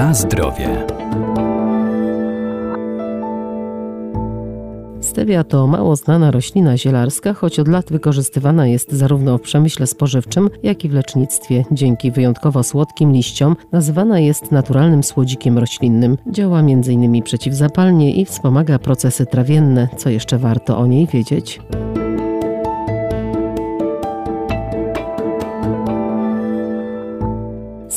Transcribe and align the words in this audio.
Na 0.00 0.14
zdrowie. 0.14 0.86
Stevia 5.00 5.44
to 5.44 5.66
mało 5.66 5.96
znana 5.96 6.30
roślina 6.30 6.76
zielarska, 6.76 7.34
choć 7.34 7.58
od 7.58 7.68
lat 7.68 7.90
wykorzystywana 7.90 8.66
jest 8.66 8.92
zarówno 8.92 9.38
w 9.38 9.40
przemyśle 9.40 9.86
spożywczym, 9.86 10.50
jak 10.62 10.84
i 10.84 10.88
w 10.88 10.94
lecznictwie. 10.94 11.64
Dzięki 11.72 12.10
wyjątkowo 12.10 12.62
słodkim 12.62 13.12
liściom 13.12 13.56
nazywana 13.72 14.18
jest 14.20 14.52
naturalnym 14.52 15.02
słodzikiem 15.02 15.58
roślinnym. 15.58 16.18
Działa 16.26 16.60
m.in. 16.60 17.22
przeciwzapalnie 17.22 18.14
i 18.14 18.24
wspomaga 18.24 18.78
procesy 18.78 19.26
trawienne. 19.26 19.88
Co 19.96 20.10
jeszcze 20.10 20.38
warto 20.38 20.78
o 20.78 20.86
niej 20.86 21.06
wiedzieć? 21.06 21.60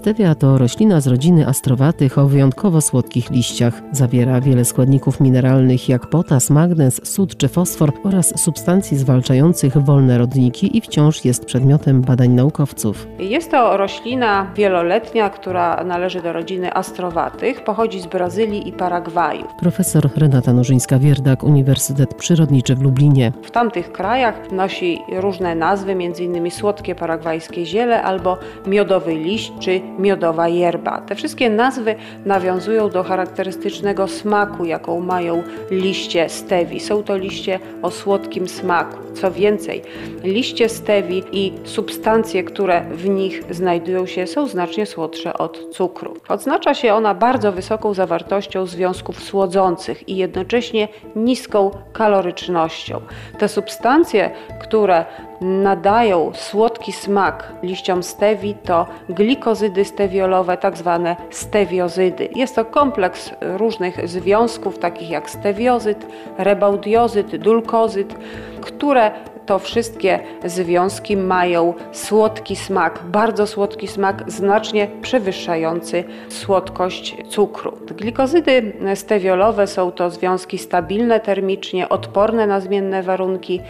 Stevia 0.00 0.34
to 0.34 0.58
roślina 0.58 1.00
z 1.00 1.06
rodziny 1.06 1.46
astrowatych 1.46 2.18
o 2.18 2.26
wyjątkowo 2.26 2.80
słodkich 2.80 3.30
liściach. 3.30 3.82
Zawiera 3.92 4.40
wiele 4.40 4.64
składników 4.64 5.20
mineralnych 5.20 5.88
jak 5.88 6.06
potas, 6.06 6.50
magnez, 6.50 7.00
sód 7.04 7.36
czy 7.36 7.48
fosfor 7.48 7.92
oraz 8.04 8.40
substancji 8.40 8.96
zwalczających 8.96 9.78
wolne 9.78 10.18
rodniki 10.18 10.76
i 10.76 10.80
wciąż 10.80 11.24
jest 11.24 11.44
przedmiotem 11.44 12.02
badań 12.02 12.30
naukowców. 12.30 13.06
Jest 13.18 13.50
to 13.50 13.76
roślina 13.76 14.50
wieloletnia, 14.56 15.30
która 15.30 15.84
należy 15.84 16.22
do 16.22 16.32
rodziny 16.32 16.74
astrowatych, 16.74 17.64
pochodzi 17.64 18.00
z 18.00 18.06
Brazylii 18.06 18.68
i 18.68 18.72
Paragwaju. 18.72 19.44
Profesor 19.58 20.10
Renata 20.16 20.52
Nożyńska-Wierdak, 20.52 21.44
Uniwersytet 21.44 22.14
Przyrodniczy 22.14 22.74
w 22.74 22.82
Lublinie. 22.82 23.32
W 23.42 23.50
tamtych 23.50 23.92
krajach 23.92 24.52
nosi 24.52 24.98
różne 25.12 25.54
nazwy, 25.54 25.92
m.in. 25.92 26.50
słodkie 26.50 26.94
paragwajskie 26.94 27.66
ziele 27.66 28.02
albo 28.02 28.36
miodowy 28.66 29.14
liść 29.14 29.52
czy 29.58 29.90
miodowa 30.00 30.48
yerba. 30.48 31.00
Te 31.00 31.14
wszystkie 31.14 31.50
nazwy 31.50 31.94
nawiązują 32.24 32.90
do 32.90 33.04
charakterystycznego 33.04 34.08
smaku, 34.08 34.64
jaką 34.64 35.00
mają 35.00 35.42
liście 35.70 36.28
stewi. 36.28 36.80
Są 36.80 37.02
to 37.02 37.16
liście 37.16 37.58
o 37.82 37.90
słodkim 37.90 38.48
smaku. 38.48 38.96
Co 39.14 39.30
więcej, 39.30 39.82
liście 40.24 40.68
stewi 40.68 41.22
i 41.32 41.52
substancje, 41.64 42.44
które 42.44 42.80
w 42.80 43.08
nich 43.08 43.42
znajdują 43.50 44.06
się, 44.06 44.26
są 44.26 44.46
znacznie 44.46 44.86
słodsze 44.86 45.38
od 45.38 45.70
cukru. 45.72 46.14
Odznacza 46.28 46.74
się 46.74 46.94
ona 46.94 47.14
bardzo 47.14 47.52
wysoką 47.52 47.94
zawartością 47.94 48.66
związków 48.66 49.22
słodzących 49.22 50.08
i 50.08 50.16
jednocześnie 50.16 50.88
niską 51.16 51.70
kalorycznością. 51.92 53.00
Te 53.38 53.48
substancje, 53.48 54.30
które 54.60 55.04
nadają 55.40 56.32
słodki 56.34 56.92
smak 56.92 57.52
liściom 57.62 58.02
stewi 58.02 58.54
to 58.54 58.86
glikozydy 59.08 59.84
stewiolowe, 59.84 60.56
tak 60.56 60.76
zwane 60.76 61.16
stewiozydy. 61.30 62.28
Jest 62.34 62.54
to 62.56 62.64
kompleks 62.64 63.30
różnych 63.40 64.08
związków, 64.08 64.78
takich 64.78 65.10
jak 65.10 65.30
stewiozyt, 65.30 66.06
rebaudiozyt, 66.38 67.36
dulkozyt, 67.36 68.14
które 68.60 69.10
to 69.46 69.58
wszystkie 69.58 70.20
związki 70.44 71.16
mają 71.16 71.74
słodki 71.92 72.56
smak, 72.56 73.00
bardzo 73.04 73.46
słodki 73.46 73.88
smak, 73.88 74.24
znacznie 74.26 74.88
przewyższający 75.02 76.04
słodkość 76.28 77.16
cukru. 77.28 77.78
Glikozydy 77.86 78.72
stewiolowe 78.94 79.66
są 79.66 79.92
to 79.92 80.10
związki 80.10 80.58
stabilne 80.58 81.20
termicznie, 81.20 81.88
odporne 81.88 82.46
na 82.46 82.60
zmienne 82.60 83.02
warunki 83.02 83.60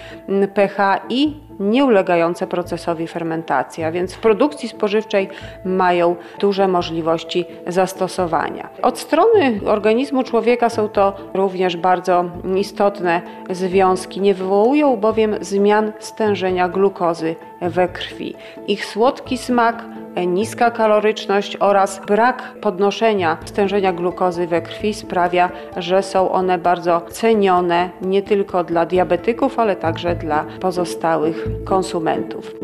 pH 0.55 1.01
i 1.09 1.37
nieulegające 1.61 2.47
procesowi 2.47 3.07
fermentacji, 3.07 3.85
a 3.85 3.93
więc 3.93 4.15
w 4.15 4.19
produkcji 4.19 4.69
spożywczej 4.69 5.29
mają 5.65 6.17
duże 6.39 6.69
możliwości 6.69 7.45
zastosowania. 7.67 8.69
Od 8.83 8.99
strony 8.99 9.61
organizmu 9.67 10.23
człowieka 10.23 10.69
są 10.69 10.89
to 10.89 11.17
również 11.35 11.77
bardzo 11.77 12.25
istotne 12.57 13.23
związki, 13.51 14.21
nie 14.21 14.35
wywołują 14.35 14.97
bowiem 14.97 15.37
zmian 15.41 15.60
stężenia 15.99 16.69
glukozy 16.69 17.37
we 17.61 17.89
krwi. 17.89 18.35
Ich 18.67 18.85
słodki 18.87 19.39
smak, 19.39 19.85
niska 20.27 20.71
kaloryczność 20.71 21.57
oraz 21.57 22.01
brak 22.07 22.43
podnoszenia 22.61 23.37
stężenia 23.45 23.93
glukozy 23.93 24.47
we 24.47 24.63
krwi 24.63 24.95
sprawia, 24.95 25.51
że 25.77 26.03
są 26.03 26.33
one 26.33 26.59
bardzo 26.59 27.01
cenione 27.11 27.91
nie 28.03 28.23
tylko 28.23 28.65
dla 28.65 28.87
diabetyków, 28.87 29.59
ale 29.59 29.77
także 29.77 30.17
dla 30.17 30.45
pozostałych 30.61 31.47
konsumentów. 31.65 32.55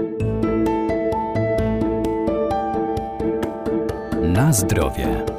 Na 4.23 4.53
zdrowie. 4.53 5.36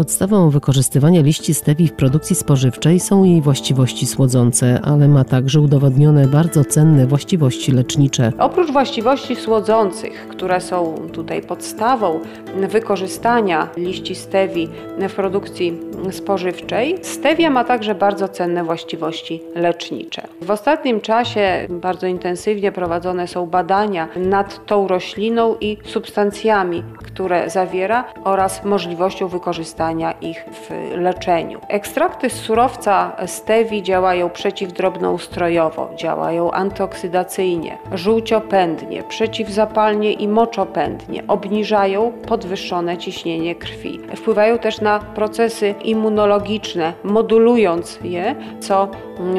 Podstawą 0.00 0.50
wykorzystywania 0.50 1.22
liści 1.22 1.54
stevii 1.54 1.88
w 1.88 1.92
produkcji 1.92 2.36
spożywczej 2.36 3.00
są 3.00 3.24
jej 3.24 3.42
właściwości 3.42 4.06
słodzące, 4.06 4.80
ale 4.82 5.08
ma 5.08 5.24
także 5.24 5.60
udowodnione 5.60 6.28
bardzo 6.28 6.64
cenne 6.64 7.06
właściwości 7.06 7.72
lecznicze. 7.72 8.32
Oprócz 8.38 8.70
właściwości 8.70 9.36
słodzących, 9.36 10.28
które 10.28 10.60
są 10.60 10.94
tutaj 11.12 11.42
podstawą 11.42 12.20
wykorzystania 12.68 13.68
liści 13.76 14.14
stevii 14.14 14.68
w 15.08 15.14
produkcji 15.14 15.80
spożywczej, 16.10 16.98
stevia 17.02 17.50
ma 17.50 17.64
także 17.64 17.94
bardzo 17.94 18.28
cenne 18.28 18.64
właściwości 18.64 19.42
lecznicze. 19.54 20.22
W 20.42 20.50
ostatnim 20.50 21.00
czasie 21.00 21.66
bardzo 21.70 22.06
intensywnie 22.06 22.72
prowadzone 22.72 23.28
są 23.28 23.46
badania 23.46 24.08
nad 24.16 24.66
tą 24.66 24.88
rośliną 24.88 25.56
i 25.60 25.78
substancjami, 25.84 26.82
które 27.04 27.50
zawiera 27.50 28.04
oraz 28.24 28.64
możliwością 28.64 29.28
wykorzystania 29.28 29.89
ich 30.20 30.44
w 30.52 30.70
leczeniu. 30.96 31.60
Ekstrakty 31.68 32.30
z 32.30 32.32
surowca 32.32 33.12
stewi 33.26 33.82
działają 33.82 34.30
przeciwdrobnoustrojowo, 34.30 35.90
działają 35.96 36.50
antyoksydacyjnie, 36.50 37.78
żółciopędnie, 37.92 39.02
przeciwzapalnie 39.02 40.12
i 40.12 40.28
moczopędnie, 40.28 41.22
obniżają 41.28 42.12
podwyższone 42.28 42.98
ciśnienie 42.98 43.54
krwi. 43.54 44.00
Wpływają 44.16 44.58
też 44.58 44.80
na 44.80 44.98
procesy 44.98 45.74
immunologiczne, 45.84 46.92
modulując 47.04 47.98
je, 48.02 48.34
co 48.60 48.88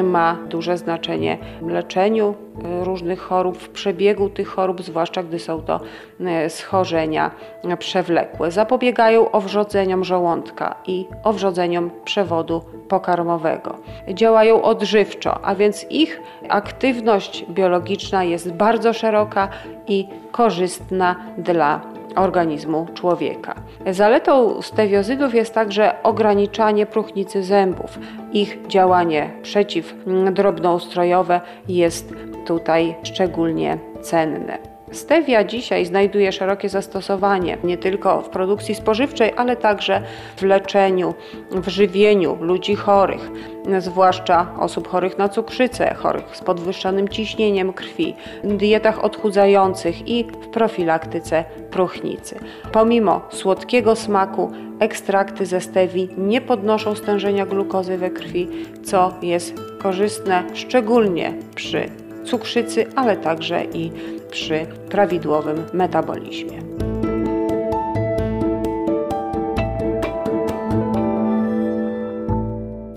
ma 0.02 0.38
duże 0.48 0.76
znaczenie 0.76 1.38
w 1.62 1.68
leczeniu 1.68 2.34
różnych 2.82 3.20
chorób, 3.20 3.58
w 3.58 3.68
przebiegu 3.68 4.28
tych 4.28 4.48
chorób, 4.48 4.82
zwłaszcza 4.82 5.22
gdy 5.22 5.38
są 5.38 5.62
to 5.62 5.80
e, 6.20 6.50
schorzenia 6.50 7.30
przewlekłe. 7.78 8.50
Zapobiegają 8.50 9.30
owrzodzeniom 9.30 10.04
żołądka 10.04 10.41
i 10.86 11.08
owrzodzeniom 11.24 11.90
przewodu 12.04 12.62
pokarmowego. 12.88 13.74
Działają 14.08 14.62
odżywczo, 14.62 15.44
a 15.44 15.54
więc 15.54 15.86
ich 15.90 16.20
aktywność 16.48 17.44
biologiczna 17.48 18.24
jest 18.24 18.52
bardzo 18.52 18.92
szeroka 18.92 19.48
i 19.86 20.08
korzystna 20.32 21.16
dla 21.38 21.80
organizmu 22.16 22.86
człowieka. 22.94 23.54
Zaletą 23.90 24.62
stewiozydów 24.62 25.34
jest 25.34 25.54
także 25.54 26.02
ograniczanie 26.02 26.86
próchnicy 26.86 27.42
zębów. 27.42 27.98
Ich 28.32 28.66
działanie 28.66 29.30
przeciwdrobnoustrojowe 29.42 31.40
jest 31.68 32.14
tutaj 32.46 32.94
szczególnie 33.02 33.78
cenne. 34.02 34.58
Stevia 34.92 35.44
dzisiaj 35.44 35.86
znajduje 35.86 36.32
szerokie 36.32 36.68
zastosowanie 36.68 37.58
nie 37.64 37.78
tylko 37.78 38.22
w 38.22 38.28
produkcji 38.28 38.74
spożywczej, 38.74 39.32
ale 39.36 39.56
także 39.56 40.02
w 40.36 40.42
leczeniu, 40.42 41.14
w 41.50 41.68
żywieniu 41.68 42.38
ludzi 42.40 42.74
chorych, 42.74 43.30
zwłaszcza 43.78 44.54
osób 44.58 44.88
chorych 44.88 45.18
na 45.18 45.28
cukrzycę, 45.28 45.94
chorych 45.94 46.36
z 46.36 46.40
podwyższonym 46.40 47.08
ciśnieniem 47.08 47.72
krwi, 47.72 48.14
dietach 48.44 49.04
odchudzających 49.04 50.08
i 50.08 50.24
w 50.24 50.48
profilaktyce 50.48 51.44
próchnicy. 51.70 52.38
Pomimo 52.72 53.20
słodkiego 53.30 53.96
smaku, 53.96 54.50
ekstrakty 54.80 55.46
ze 55.46 55.60
stewi 55.60 56.08
nie 56.18 56.40
podnoszą 56.40 56.94
stężenia 56.94 57.46
glukozy 57.46 57.98
we 57.98 58.10
krwi, 58.10 58.48
co 58.84 59.14
jest 59.22 59.54
korzystne 59.78 60.44
szczególnie 60.54 61.34
przy 61.54 62.01
cukrzycy, 62.24 62.86
ale 62.96 63.16
także 63.16 63.64
i 63.64 63.90
przy 64.30 64.66
prawidłowym 64.88 65.56
metabolizmie. 65.72 66.62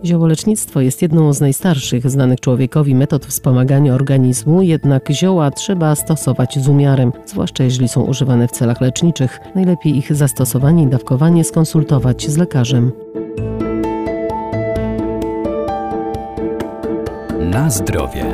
Ziołolecznictwo 0.06 0.81
jest 0.81 1.01
jedną 1.01 1.33
z 1.33 1.42
najstarszych 1.42 2.10
znanych 2.10 2.39
człowiekowi 2.39 2.95
metod 2.95 3.25
wspomagania 3.25 3.94
organizmu, 3.94 4.62
jednak 4.62 5.10
zioła 5.12 5.51
trzeba 5.51 5.95
stosować 5.95 6.60
z 6.60 6.68
umiarem, 6.68 7.12
zwłaszcza 7.25 7.63
jeżeli 7.63 7.88
są 7.88 8.01
używane 8.01 8.48
w 8.48 8.51
celach 8.51 8.81
leczniczych. 8.81 9.39
Najlepiej 9.56 9.98
ich 9.98 10.16
zastosowanie 10.16 10.83
i 10.83 10.88
dawkowanie 10.88 11.44
skonsultować 11.44 12.30
z 12.30 12.38
lekarzem. 12.38 12.92
Na 17.39 17.69
zdrowie. 17.69 18.25